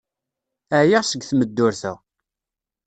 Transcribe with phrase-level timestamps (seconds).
[0.79, 1.93] Ɛyiɣ seg tmeddurt-a.